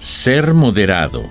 ser 0.00 0.54
moderado. 0.54 1.28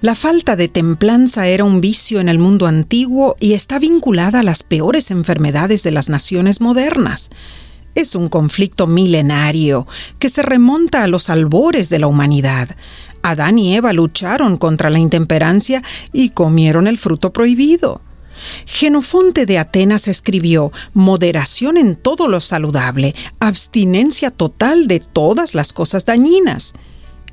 La 0.00 0.14
falta 0.14 0.56
de 0.56 0.68
templanza 0.68 1.46
era 1.46 1.64
un 1.64 1.82
vicio 1.82 2.18
en 2.18 2.30
el 2.30 2.38
mundo 2.38 2.66
antiguo 2.66 3.36
y 3.40 3.52
está 3.52 3.78
vinculada 3.78 4.40
a 4.40 4.42
las 4.42 4.62
peores 4.62 5.10
enfermedades 5.10 5.82
de 5.82 5.90
las 5.90 6.08
naciones 6.08 6.62
modernas. 6.62 7.28
Es 7.94 8.14
un 8.14 8.28
conflicto 8.28 8.86
milenario 8.86 9.86
que 10.18 10.30
se 10.30 10.42
remonta 10.42 11.02
a 11.02 11.08
los 11.08 11.28
albores 11.28 11.90
de 11.90 11.98
la 11.98 12.06
humanidad. 12.06 12.74
Adán 13.22 13.58
y 13.58 13.76
Eva 13.76 13.92
lucharon 13.92 14.56
contra 14.56 14.88
la 14.88 14.98
intemperancia 14.98 15.82
y 16.12 16.30
comieron 16.30 16.86
el 16.86 16.96
fruto 16.96 17.34
prohibido. 17.34 18.00
Genofonte 18.66 19.46
de 19.46 19.58
Atenas 19.58 20.08
escribió 20.08 20.72
moderación 20.94 21.76
en 21.76 21.96
todo 21.96 22.28
lo 22.28 22.40
saludable, 22.40 23.14
abstinencia 23.40 24.30
total 24.30 24.86
de 24.86 25.00
todas 25.00 25.54
las 25.54 25.72
cosas 25.72 26.04
dañinas. 26.04 26.74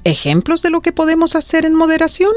¿Ejemplos 0.03 0.61
de 0.61 0.69
lo 0.69 0.81
que 0.81 0.91
podemos 0.91 1.35
hacer 1.35 1.65
en 1.65 1.73
moderación? 1.73 2.31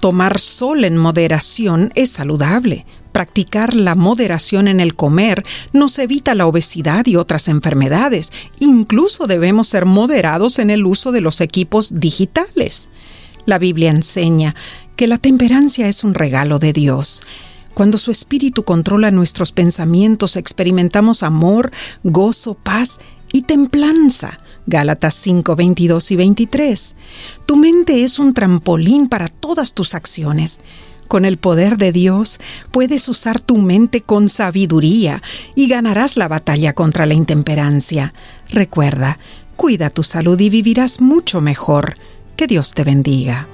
Tomar 0.00 0.38
sol 0.38 0.84
en 0.84 0.96
moderación 0.96 1.92
es 1.94 2.10
saludable. 2.10 2.84
Practicar 3.12 3.74
la 3.74 3.94
moderación 3.94 4.68
en 4.68 4.78
el 4.78 4.94
comer 4.94 5.42
nos 5.72 5.98
evita 5.98 6.34
la 6.34 6.46
obesidad 6.46 7.06
y 7.06 7.16
otras 7.16 7.48
enfermedades. 7.48 8.30
Incluso 8.60 9.26
debemos 9.26 9.68
ser 9.68 9.86
moderados 9.86 10.58
en 10.58 10.68
el 10.68 10.84
uso 10.84 11.12
de 11.12 11.22
los 11.22 11.40
equipos 11.40 11.98
digitales. 11.98 12.90
La 13.46 13.58
Biblia 13.58 13.90
enseña 13.90 14.54
que 14.96 15.06
la 15.06 15.18
temperancia 15.18 15.88
es 15.88 16.04
un 16.04 16.12
regalo 16.12 16.58
de 16.58 16.72
Dios. 16.74 17.22
Cuando 17.76 17.98
su 17.98 18.10
espíritu 18.10 18.64
controla 18.64 19.10
nuestros 19.10 19.52
pensamientos, 19.52 20.36
experimentamos 20.36 21.22
amor, 21.22 21.70
gozo, 22.04 22.54
paz 22.54 22.96
y 23.34 23.42
templanza. 23.42 24.38
Gálatas 24.64 25.14
5, 25.16 25.54
22 25.54 26.10
y 26.10 26.16
23. 26.16 26.94
Tu 27.44 27.56
mente 27.58 28.02
es 28.02 28.18
un 28.18 28.32
trampolín 28.32 29.08
para 29.08 29.28
todas 29.28 29.74
tus 29.74 29.94
acciones. 29.94 30.60
Con 31.06 31.26
el 31.26 31.36
poder 31.36 31.76
de 31.76 31.92
Dios 31.92 32.40
puedes 32.70 33.10
usar 33.10 33.42
tu 33.42 33.58
mente 33.58 34.00
con 34.00 34.30
sabiduría 34.30 35.22
y 35.54 35.68
ganarás 35.68 36.16
la 36.16 36.28
batalla 36.28 36.72
contra 36.72 37.04
la 37.04 37.12
intemperancia. 37.12 38.14
Recuerda, 38.48 39.18
cuida 39.54 39.90
tu 39.90 40.02
salud 40.02 40.40
y 40.40 40.48
vivirás 40.48 41.02
mucho 41.02 41.42
mejor. 41.42 41.98
Que 42.36 42.46
Dios 42.46 42.72
te 42.72 42.84
bendiga. 42.84 43.46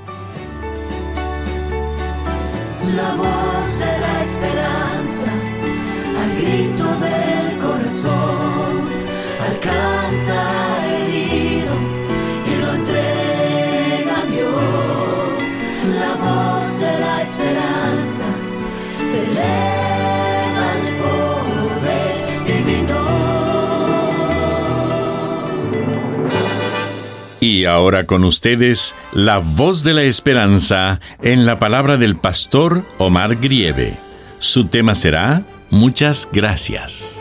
Ahora 27.67 28.07
con 28.07 28.25
ustedes, 28.25 28.95
la 29.13 29.39
voz 29.39 29.85
de 29.85 29.95
la 29.95 30.03
esperanza 30.03 31.01
en 31.23 31.47
la 31.47 31.59
palabra 31.59 31.97
del 31.97 32.17
pastor 32.17 32.85
Omar 32.99 33.37
Grieve. 33.37 33.97
Su 34.39 34.67
tema 34.67 34.95
será 34.95 35.45
Muchas 35.71 36.29
gracias. 36.33 37.21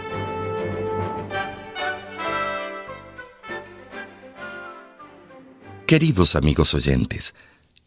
Queridos 5.86 6.38
amigos 6.38 6.74
oyentes, 6.74 7.36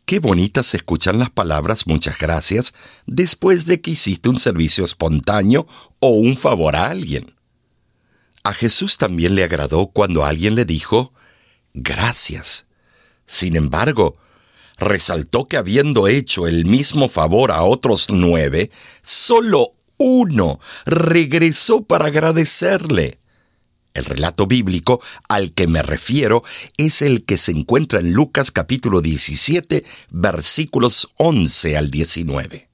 qué 0.05 0.19
bonitas 0.19 0.67
se 0.67 0.77
escuchan 0.77 1.19
las 1.19 1.31
palabras 1.31 1.87
muchas 1.87 2.19
gracias 2.19 2.75
después 3.07 3.65
de 3.65 3.81
que 3.81 3.93
hiciste 3.93 4.29
un 4.29 4.37
servicio 4.37 4.85
espontáneo 4.85 5.67
o 6.01 6.11
un 6.11 6.37
favor 6.37 6.77
a 6.77 6.89
alguien. 6.89 7.35
A 8.43 8.53
Jesús 8.53 8.99
también 8.99 9.35
le 9.35 9.43
agradó 9.43 9.87
cuando 9.87 10.23
alguien 10.23 10.55
le 10.55 10.67
dijo, 10.67 11.14
gracias. 11.75 12.65
Sin 13.27 13.57
embargo, 13.57 14.17
resaltó 14.79 15.47
que 15.47 15.57
habiendo 15.57 16.09
hecho 16.09 16.47
el 16.47 16.65
mismo 16.65 17.09
favor 17.09 17.53
a 17.53 17.63
otros 17.63 18.09
nueve, 18.11 18.71
solo 19.03 19.73
uno 19.99 20.59
regresó 20.87 21.83
para 21.85 22.07
agradecerle. 22.07 23.19
El 23.95 24.05
relato 24.07 24.47
bíblico 24.47 25.01
al 25.29 25.53
que 25.53 25.69
me 25.69 25.81
refiero 25.83 26.43
es 26.77 27.01
el 27.01 27.25
que 27.25 27.39
se 27.39 27.53
encuentra 27.53 28.01
en 28.01 28.13
Lucas 28.13 28.51
capítulo 28.51 29.01
17 29.01 29.85
versículos 30.11 31.09
11 31.17 31.77
al 31.77 31.91
19. 31.91 32.74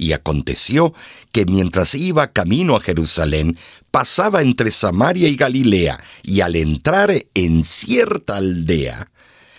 Y 0.00 0.14
aconteció 0.14 0.94
que 1.30 1.44
mientras 1.44 1.94
iba 1.94 2.32
camino 2.32 2.74
a 2.74 2.80
Jerusalén, 2.80 3.58
pasaba 3.90 4.40
entre 4.40 4.70
Samaria 4.70 5.28
y 5.28 5.36
Galilea, 5.36 6.02
y 6.22 6.40
al 6.40 6.56
entrar 6.56 7.12
en 7.34 7.64
cierta 7.64 8.38
aldea, 8.38 9.10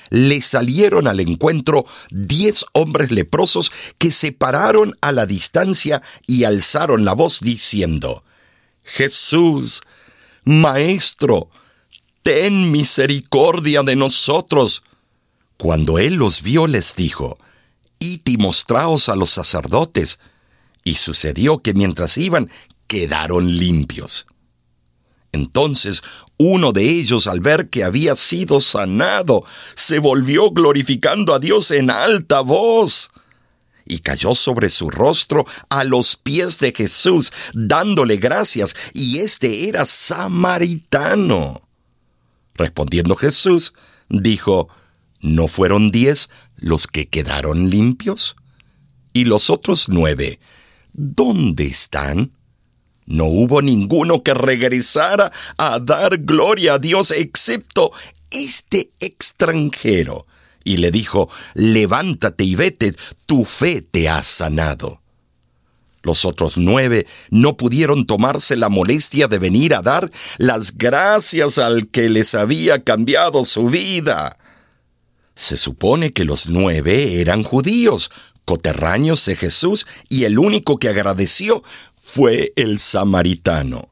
le 0.10 0.42
salieron 0.42 1.08
al 1.08 1.20
encuentro 1.20 1.86
diez 2.10 2.66
hombres 2.74 3.12
leprosos 3.12 3.72
que 4.00 4.10
se 4.10 4.32
pararon 4.32 4.98
a 5.02 5.12
la 5.12 5.28
distancia 5.28 6.02
y 6.26 6.46
alzaron 6.46 7.06
la 7.06 7.14
voz 7.14 7.42
diciendo, 7.42 8.24
Jesús, 8.82 9.84
Maestro, 10.44 11.52
ten 12.24 12.72
misericordia 12.72 13.84
de 13.84 13.96
nosotros. 13.96 14.82
Cuando 15.58 16.00
él 16.00 16.16
los 16.16 16.42
vio 16.42 16.66
les 16.66 16.96
dijo, 16.96 17.38
Id 18.00 18.22
y 18.26 18.38
mostraos 18.38 19.08
a 19.10 19.16
los 19.16 19.30
sacerdotes. 19.30 20.18
Y 20.84 20.96
sucedió 20.96 21.60
que 21.60 21.74
mientras 21.74 22.18
iban, 22.18 22.50
quedaron 22.88 23.58
limpios. 23.58 24.26
Entonces 25.32 26.02
uno 26.44 26.72
de 26.72 26.90
ellos, 26.90 27.28
al 27.28 27.40
ver 27.40 27.70
que 27.70 27.84
había 27.84 28.16
sido 28.16 28.62
sanado, 28.62 29.44
se 29.76 30.00
volvió 30.00 30.50
glorificando 30.50 31.36
a 31.36 31.40
Dios 31.40 31.70
en 31.70 31.92
alta 31.92 32.42
voz 32.42 33.12
y 33.86 34.00
cayó 34.00 34.34
sobre 34.34 34.72
su 34.72 34.90
rostro 34.90 35.46
a 35.70 35.84
los 35.84 36.16
pies 36.16 36.58
de 36.58 36.74
Jesús, 36.74 37.32
dándole 37.54 38.18
gracias, 38.18 38.76
y 38.94 39.20
éste 39.20 39.68
era 39.70 39.86
samaritano. 39.86 41.62
Respondiendo 42.56 43.16
Jesús, 43.16 43.74
dijo, 44.10 44.68
¿no 45.20 45.48
fueron 45.48 45.92
diez 45.92 46.32
los 46.56 46.88
que 46.88 47.08
quedaron 47.08 47.70
limpios? 47.70 48.36
¿Y 49.14 49.26
los 49.26 49.52
otros 49.52 49.90
nueve, 49.90 50.40
dónde 50.94 51.66
están? 51.66 52.32
No 53.06 53.26
hubo 53.26 53.62
ninguno 53.62 54.24
que 54.24 54.34
regresara 54.34 55.32
a 55.58 55.80
dar 55.80 56.18
gloria 56.20 56.76
a 56.76 56.80
Dios 56.80 57.12
excepto 57.12 57.92
este 58.30 58.90
extranjero. 59.00 60.26
Y 60.64 60.78
le 60.78 60.92
dijo, 60.92 61.30
levántate 61.54 62.44
y 62.44 62.56
vete, 62.56 62.94
tu 63.26 63.46
fe 63.46 63.82
te 63.82 64.08
ha 64.10 64.24
sanado. 64.24 65.02
Los 66.04 66.26
otros 66.26 66.58
nueve 66.58 67.06
no 67.30 67.58
pudieron 67.58 68.06
tomarse 68.06 68.56
la 68.56 68.70
molestia 68.70 69.28
de 69.28 69.40
venir 69.40 69.76
a 69.76 69.82
dar 69.82 70.10
las 70.38 70.78
gracias 70.78 71.58
al 71.58 71.88
que 71.90 72.10
les 72.10 72.34
había 72.34 72.84
cambiado 72.84 73.46
su 73.46 73.68
vida. 73.68 74.38
Se 75.36 75.58
supone 75.58 76.12
que 76.12 76.26
los 76.26 76.48
nueve 76.48 77.22
eran 77.22 77.44
judíos, 77.44 78.12
coterráneos 78.52 79.26
de 79.28 79.38
Jesús, 79.38 79.88
y 80.10 80.26
el 80.26 80.38
único 80.38 80.78
que 80.78 80.90
agradeció 80.90 81.64
fue 81.96 82.52
el 82.58 82.80
samaritano. 82.80 83.88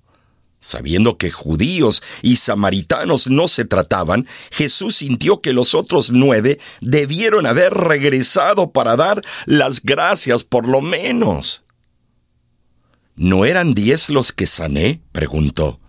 Sabiendo 0.59 1.17
que 1.17 1.31
judíos 1.31 2.03
y 2.23 2.35
samaritanos 2.35 3.29
no 3.29 3.47
se 3.47 3.63
trataban, 3.63 4.27
Jesús 4.51 4.97
sintió 4.97 5.39
que 5.39 5.53
los 5.53 5.75
otros 5.75 6.11
nueve 6.11 6.59
debieron 6.81 7.45
haber 7.45 7.73
regresado 7.73 8.73
para 8.73 8.97
dar 8.97 9.21
las 9.45 9.81
gracias 9.81 10.43
por 10.43 10.67
lo 10.67 10.81
menos. 10.81 11.63
¿No 13.15 13.45
eran 13.45 13.73
diez 13.73 14.09
los 14.09 14.33
que 14.33 14.45
sané? 14.45 14.99
preguntó. 15.13 15.79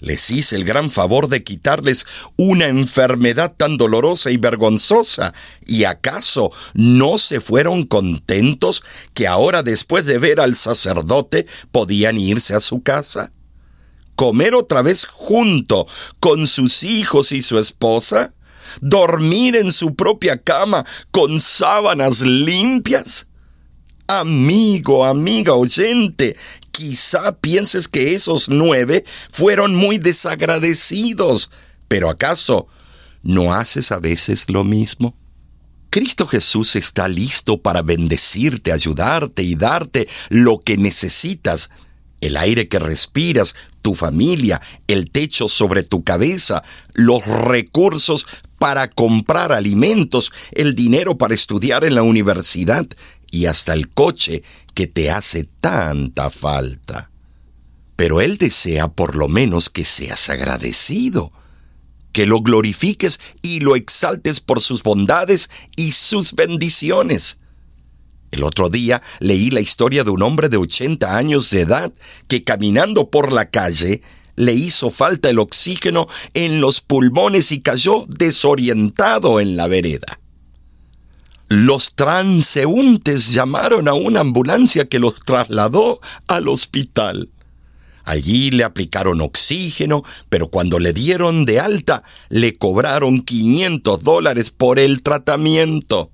Les 0.00 0.30
hice 0.30 0.56
el 0.56 0.64
gran 0.64 0.90
favor 0.90 1.28
de 1.28 1.44
quitarles 1.44 2.06
una 2.36 2.68
enfermedad 2.68 3.54
tan 3.56 3.76
dolorosa 3.76 4.30
y 4.30 4.38
vergonzosa. 4.38 5.34
¿Y 5.66 5.84
acaso 5.84 6.50
no 6.74 7.18
se 7.18 7.40
fueron 7.40 7.84
contentos 7.84 8.82
que 9.14 9.26
ahora 9.26 9.62
después 9.62 10.06
de 10.06 10.18
ver 10.18 10.40
al 10.40 10.56
sacerdote 10.56 11.46
podían 11.70 12.18
irse 12.18 12.54
a 12.54 12.60
su 12.60 12.82
casa? 12.82 13.32
¿Comer 14.16 14.54
otra 14.54 14.82
vez 14.82 15.06
junto 15.06 15.86
con 16.18 16.46
sus 16.46 16.82
hijos 16.82 17.32
y 17.32 17.42
su 17.42 17.58
esposa? 17.58 18.34
¿Dormir 18.80 19.56
en 19.56 19.72
su 19.72 19.94
propia 19.94 20.42
cama 20.42 20.84
con 21.10 21.40
sábanas 21.40 22.22
limpias? 22.22 23.26
Amigo, 24.06 25.04
amiga 25.06 25.54
oyente, 25.54 26.36
quizá 26.80 27.36
pienses 27.36 27.88
que 27.88 28.14
esos 28.14 28.48
nueve 28.48 29.04
fueron 29.30 29.74
muy 29.74 29.98
desagradecidos, 29.98 31.50
pero 31.88 32.08
¿acaso 32.08 32.68
no 33.22 33.52
haces 33.52 33.92
a 33.92 33.98
veces 33.98 34.48
lo 34.48 34.64
mismo? 34.64 35.14
Cristo 35.90 36.26
Jesús 36.26 36.76
está 36.76 37.06
listo 37.06 37.60
para 37.60 37.82
bendecirte, 37.82 38.72
ayudarte 38.72 39.42
y 39.42 39.56
darte 39.56 40.08
lo 40.30 40.60
que 40.60 40.78
necesitas. 40.78 41.68
El 42.22 42.38
aire 42.38 42.68
que 42.68 42.78
respiras, 42.78 43.54
tu 43.82 43.94
familia, 43.94 44.62
el 44.86 45.10
techo 45.10 45.48
sobre 45.48 45.82
tu 45.82 46.02
cabeza, 46.02 46.62
los 46.94 47.26
recursos 47.26 48.24
para 48.58 48.88
comprar 48.88 49.52
alimentos, 49.52 50.32
el 50.52 50.74
dinero 50.74 51.18
para 51.18 51.34
estudiar 51.34 51.84
en 51.84 51.94
la 51.94 52.02
universidad, 52.02 52.86
y 53.30 53.46
hasta 53.46 53.72
el 53.72 53.88
coche 53.88 54.42
que 54.74 54.86
te 54.86 55.10
hace 55.10 55.44
tanta 55.60 56.30
falta. 56.30 57.10
Pero 57.96 58.20
Él 58.20 58.38
desea 58.38 58.88
por 58.88 59.16
lo 59.16 59.28
menos 59.28 59.70
que 59.70 59.84
seas 59.84 60.30
agradecido, 60.30 61.32
que 62.12 62.26
lo 62.26 62.40
glorifiques 62.40 63.20
y 63.42 63.60
lo 63.60 63.76
exaltes 63.76 64.40
por 64.40 64.60
sus 64.60 64.82
bondades 64.82 65.50
y 65.76 65.92
sus 65.92 66.34
bendiciones. 66.34 67.38
El 68.30 68.44
otro 68.44 68.68
día 68.68 69.02
leí 69.18 69.50
la 69.50 69.60
historia 69.60 70.04
de 70.04 70.10
un 70.10 70.22
hombre 70.22 70.48
de 70.48 70.56
80 70.56 71.16
años 71.16 71.50
de 71.50 71.62
edad 71.62 71.92
que 72.28 72.44
caminando 72.44 73.10
por 73.10 73.32
la 73.32 73.50
calle 73.50 74.02
le 74.36 74.54
hizo 74.54 74.90
falta 74.90 75.28
el 75.28 75.38
oxígeno 75.38 76.06
en 76.32 76.60
los 76.60 76.80
pulmones 76.80 77.52
y 77.52 77.60
cayó 77.60 78.06
desorientado 78.08 79.40
en 79.40 79.56
la 79.56 79.66
vereda. 79.66 80.20
Los 81.50 81.96
transeúntes 81.96 83.32
llamaron 83.32 83.88
a 83.88 83.92
una 83.92 84.20
ambulancia 84.20 84.88
que 84.88 85.00
los 85.00 85.16
trasladó 85.24 85.98
al 86.28 86.46
hospital. 86.46 87.28
Allí 88.04 88.52
le 88.52 88.62
aplicaron 88.62 89.20
oxígeno, 89.20 90.04
pero 90.28 90.48
cuando 90.48 90.78
le 90.78 90.92
dieron 90.92 91.44
de 91.46 91.58
alta, 91.58 92.04
le 92.28 92.56
cobraron 92.56 93.22
500 93.22 94.04
dólares 94.04 94.50
por 94.50 94.78
el 94.78 95.02
tratamiento. 95.02 96.12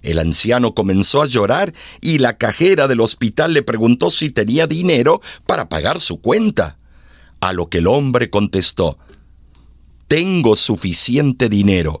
El 0.00 0.20
anciano 0.20 0.74
comenzó 0.74 1.20
a 1.20 1.26
llorar 1.26 1.74
y 2.00 2.16
la 2.16 2.38
cajera 2.38 2.88
del 2.88 3.02
hospital 3.02 3.52
le 3.52 3.62
preguntó 3.62 4.10
si 4.10 4.30
tenía 4.30 4.66
dinero 4.66 5.20
para 5.46 5.68
pagar 5.68 6.00
su 6.00 6.22
cuenta. 6.22 6.78
A 7.40 7.52
lo 7.52 7.68
que 7.68 7.78
el 7.78 7.86
hombre 7.86 8.30
contestó, 8.30 8.96
Tengo 10.06 10.56
suficiente 10.56 11.50
dinero 11.50 12.00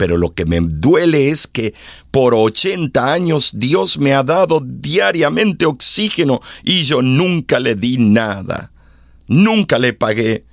pero 0.00 0.16
lo 0.16 0.32
que 0.32 0.46
me 0.46 0.60
duele 0.62 1.28
es 1.28 1.46
que 1.46 1.74
por 2.10 2.34
80 2.34 3.12
años 3.12 3.50
Dios 3.56 3.98
me 3.98 4.14
ha 4.14 4.22
dado 4.22 4.62
diariamente 4.64 5.66
oxígeno 5.66 6.40
y 6.64 6.84
yo 6.84 7.02
nunca 7.02 7.60
le 7.60 7.74
di 7.74 7.98
nada. 7.98 8.72
Nunca 9.26 9.78
le 9.78 9.92
pagué. 9.92 10.46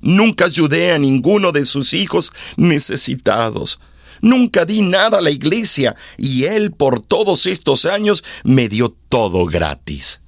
Nunca 0.00 0.46
ayudé 0.46 0.92
a 0.92 0.98
ninguno 0.98 1.52
de 1.52 1.66
sus 1.66 1.92
hijos 1.92 2.32
necesitados. 2.56 3.78
Nunca 4.22 4.64
di 4.64 4.80
nada 4.80 5.18
a 5.18 5.20
la 5.20 5.30
iglesia 5.30 5.94
y 6.16 6.44
Él 6.44 6.72
por 6.72 7.02
todos 7.02 7.44
estos 7.44 7.84
años 7.84 8.24
me 8.42 8.70
dio 8.70 8.96
todo 9.10 9.44
gratis. 9.44 10.22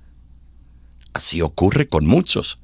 Así 1.15 1.41
ocurre 1.41 1.89
con 1.89 2.05
muchos. 2.05 2.59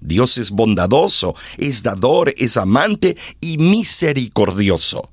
Dios 0.00 0.38
es 0.38 0.52
bondadoso, 0.52 1.34
es 1.58 1.82
dador, 1.82 2.32
es 2.36 2.56
amante 2.56 3.16
y 3.40 3.58
misericordioso. 3.58 5.10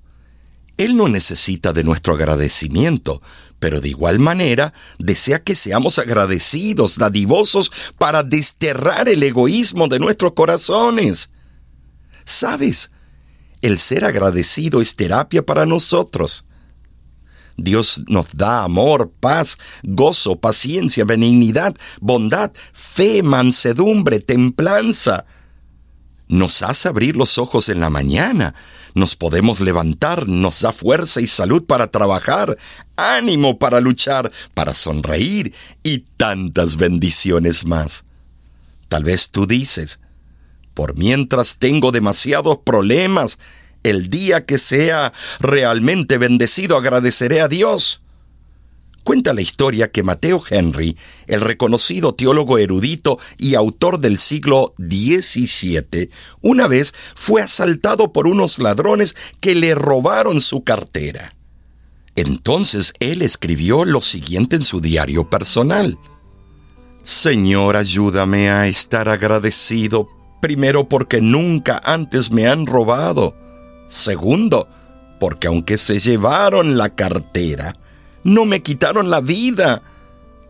Él 0.78 0.96
no 0.96 1.08
necesita 1.08 1.74
de 1.74 1.84
nuestro 1.84 2.14
agradecimiento, 2.14 3.22
pero 3.60 3.82
de 3.82 3.90
igual 3.90 4.20
manera 4.20 4.74
desea 5.00 5.44
que 5.44 5.56
seamos 5.56 5.98
agradecidos, 5.98 6.98
dadivosos, 6.98 7.72
para 7.98 8.24
desterrar 8.24 9.10
el 9.10 9.24
egoísmo 9.24 9.88
de 9.88 10.00
nuestros 10.00 10.34
corazones. 10.34 11.32
¿Sabes? 12.26 12.92
El 13.62 13.80
ser 13.80 14.06
agradecido 14.06 14.82
es 14.82 14.96
terapia 14.96 15.44
para 15.44 15.66
nosotros. 15.66 16.46
Dios 17.58 18.04
nos 18.08 18.38
da 18.38 18.64
amor, 18.64 19.12
paz, 19.20 19.58
gozo, 19.82 20.40
paciencia, 20.40 21.06
benignidad, 21.06 21.76
bondad, 22.00 22.52
fe, 22.74 23.24
mansedumbre, 23.24 24.20
templanza. 24.20 25.26
Nos 26.28 26.62
hace 26.62 26.90
abrir 26.90 27.16
los 27.16 27.38
ojos 27.38 27.70
en 27.70 27.80
la 27.80 27.90
mañana, 27.90 28.54
nos 28.94 29.16
podemos 29.16 29.62
levantar, 29.62 30.28
nos 30.28 30.62
da 30.62 30.74
fuerza 30.74 31.22
y 31.22 31.28
salud 31.28 31.64
para 31.64 31.88
trabajar, 31.88 32.58
ánimo 32.98 33.60
para 33.60 33.80
luchar, 33.80 34.32
para 34.54 34.74
sonreír 34.74 35.54
y 35.84 36.00
tantas 36.18 36.76
bendiciones 36.76 37.66
más. 37.66 38.04
Tal 38.90 39.04
vez 39.04 39.30
tú 39.30 39.48
dices, 39.48 40.00
por 40.74 40.98
mientras 40.98 41.58
tengo 41.58 41.92
demasiados 41.92 42.60
problemas, 42.60 43.40
el 43.84 44.10
día 44.10 44.46
que 44.46 44.58
sea 44.58 45.14
realmente 45.40 46.18
bendecido 46.18 46.78
agradeceré 46.78 47.42
a 47.42 47.48
Dios. 47.48 48.02
Cuenta 49.08 49.34
la 49.34 49.40
historia 49.40 49.90
que 49.90 50.04
Mateo 50.04 50.44
Henry, 50.50 50.98
el 51.28 51.40
reconocido 51.40 52.14
teólogo 52.14 52.58
erudito 52.58 53.18
y 53.38 53.56
autor 53.56 54.00
del 54.00 54.20
siglo 54.20 54.74
XVII, 54.80 56.10
una 56.42 56.68
vez 56.68 56.94
fue 57.16 57.42
asaltado 57.42 58.12
por 58.12 58.28
unos 58.28 58.60
ladrones 58.60 59.16
que 59.40 59.56
le 59.56 59.76
robaron 59.76 60.42
su 60.42 60.66
cartera. 60.66 61.34
Entonces 62.18 62.92
él 63.00 63.22
escribió 63.22 63.86
lo 63.86 64.02
siguiente 64.02 64.58
en 64.58 64.64
su 64.64 64.82
diario 64.82 65.30
personal. 65.30 65.98
Señor, 67.02 67.78
ayúdame 67.78 68.50
a 68.50 68.68
estar 68.68 69.08
agradecido, 69.08 70.10
primero 70.42 70.90
porque 70.90 71.22
nunca 71.22 71.80
antes 71.86 72.30
me 72.30 72.50
han 72.50 72.66
robado, 72.66 73.38
segundo, 73.88 74.68
porque 75.18 75.48
aunque 75.48 75.78
se 75.78 76.02
llevaron 76.02 76.78
la 76.78 76.94
cartera, 76.94 77.74
no 78.28 78.44
me 78.44 78.62
quitaron 78.62 79.10
la 79.10 79.22
vida. 79.22 79.82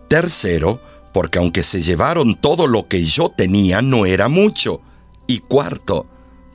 Tercero, 0.07 0.81
porque 1.13 1.37
aunque 1.37 1.61
se 1.61 1.83
llevaron 1.83 2.33
todo 2.33 2.65
lo 2.65 2.87
que 2.87 3.05
yo 3.05 3.29
tenía, 3.29 3.83
no 3.83 4.07
era 4.07 4.29
mucho. 4.29 4.81
Y 5.27 5.39
cuarto, 5.39 6.07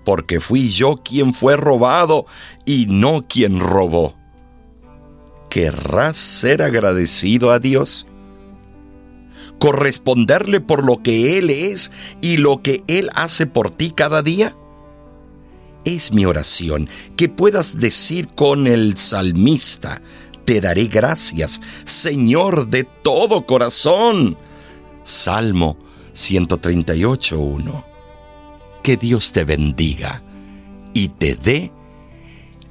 porque 0.05 0.41
fui 0.41 0.71
yo 0.71 0.97
quien 0.97 1.33
fue 1.33 1.57
robado 1.57 2.27
y 2.67 2.87
no 2.89 3.23
quien 3.23 3.61
robó. 3.61 4.17
¿Querrás 5.49 6.17
ser 6.17 6.61
agradecido 6.61 7.53
a 7.53 7.61
Dios? 7.61 8.07
¿Corresponderle 9.61 10.61
por 10.61 10.85
lo 10.85 11.03
que 11.05 11.39
Él 11.39 11.51
es 11.51 11.93
y 12.21 12.39
lo 12.39 12.63
que 12.63 12.83
Él 12.89 13.11
hace 13.15 13.47
por 13.47 13.71
ti 13.71 13.93
cada 13.93 14.23
día? 14.23 14.57
Es 15.85 16.13
mi 16.13 16.25
oración 16.25 16.89
que 17.17 17.29
puedas 17.29 17.79
decir 17.79 18.27
con 18.35 18.67
el 18.67 18.97
salmista, 18.97 20.03
te 20.45 20.61
daré 20.61 20.87
gracias, 20.87 21.61
Señor, 21.85 22.69
de 22.69 22.85
todo 22.85 23.47
corazón. 23.47 24.37
Salmo 25.05 25.77
138.1. 26.15 27.85
Que 28.83 28.97
Dios 28.97 29.33
te 29.33 29.45
bendiga 29.45 30.23
y 30.95 31.09
te 31.09 31.37
dé 31.37 31.73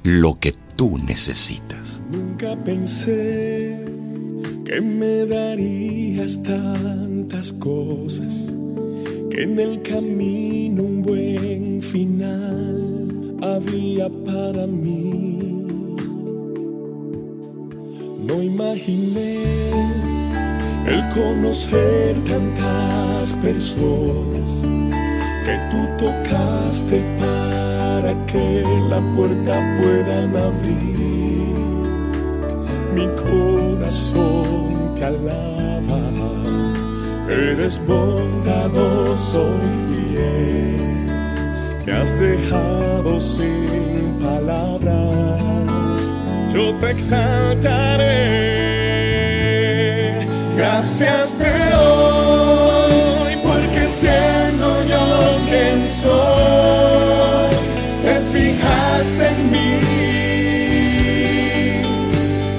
lo 0.02 0.38
que 0.38 0.52
tú 0.76 0.98
necesitas. 0.98 2.00
Nunca 2.10 2.56
pensé 2.64 3.84
que 4.64 4.80
me 4.80 5.26
darías 5.26 6.42
tantas 6.42 7.52
cosas, 7.54 8.54
que 9.30 9.42
en 9.42 9.58
el 9.58 9.82
camino 9.82 10.82
un 10.82 11.02
buen 11.02 11.82
final 11.82 13.36
había 13.42 14.08
para 14.24 14.66
mí. 14.66 15.31
No 18.32 18.42
imaginé. 18.42 19.42
El 20.86 21.06
conocer 21.10 22.16
tantas 22.26 23.36
personas 23.36 24.66
que 25.44 25.60
tú 25.70 26.06
tocaste 26.06 27.02
para 27.20 28.14
que 28.26 28.64
la 28.88 29.00
puerta 29.14 29.54
puedan 29.80 30.34
abrir. 30.34 31.02
Mi 32.94 33.06
corazón 33.20 34.94
te 34.94 35.04
alaba, 35.04 36.00
eres 37.28 37.78
bondadoso 37.86 39.46
y 39.68 39.70
fiel, 39.88 41.06
me 41.84 41.92
has 41.92 42.18
dejado 42.18 43.20
sin 43.20 44.18
palabras, 44.22 45.40
yo 46.52 46.74
te 46.74 46.90
exaltaré. 46.90 48.12
Gracias 50.56 51.38
te 51.38 51.50
doy 51.74 53.36
porque 53.42 53.86
siendo 53.86 54.84
yo 54.84 55.38
quien 55.48 55.88
soy, 55.88 57.50
te 58.02 58.20
fijaste 58.32 59.28
en 59.28 59.50
mí, 59.50 59.80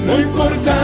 no 0.06 0.20
importando 0.20 0.83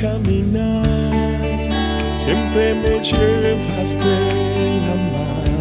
caminar, 0.00 0.84
siempre 2.16 2.74
me 2.74 3.00
llevas 3.02 3.94
de 3.94 4.80
la 4.86 4.96
mano, 5.14 5.60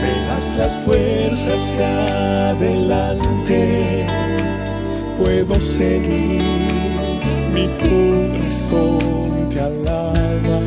me 0.00 0.12
das 0.26 0.56
las 0.56 0.76
fuerzas 0.78 1.52
hacia 1.52 2.50
adelante. 2.50 4.06
Puedo 5.18 5.54
seguir, 5.60 6.42
mi 7.54 7.68
corazón 7.78 9.48
te 9.50 9.60
alaba, 9.60 10.60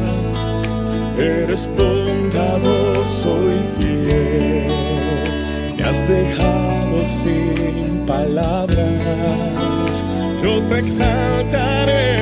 eres 1.18 1.68
bondadoso 1.78 3.32
y 3.52 3.62
fiel, 3.78 4.72
me 5.78 5.84
has 5.84 6.08
dejado 6.08 7.04
sin 7.04 8.06
palabras, 8.06 9.96
yo 10.42 10.62
te 10.70 10.80
exaltaré, 10.80 12.15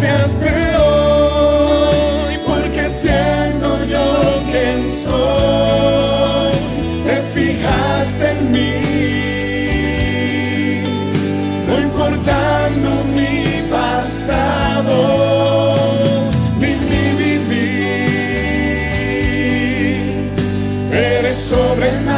gracias 0.00 0.38
te 0.38 0.72
doy, 0.76 2.38
porque 2.46 2.88
siendo 2.88 3.84
yo 3.84 4.42
quien 4.50 4.88
soy, 4.90 6.52
te 7.04 7.16
fijaste 7.34 8.30
en 8.30 8.52
mí 8.52 8.74
no 11.66 11.80
importando 11.80 12.88
mi 13.14 13.62
pasado, 13.70 14.96
ni 16.60 16.76
mi 16.76 17.04
vivir, 17.18 18.20
eres 20.92 21.36
sobrenatural, 21.36 22.17